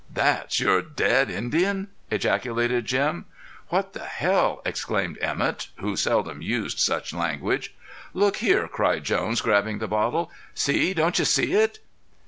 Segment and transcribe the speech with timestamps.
[0.11, 3.25] "That's your dead Indian!" ejaculated Jim.
[3.69, 7.75] "What the hell!" exclaimed Emett, who seldom used such language.
[8.11, 10.31] "Look here!" cried Jones, grabbing the bottle.
[10.55, 10.95] "See!
[10.95, 11.77] Don't you see it?"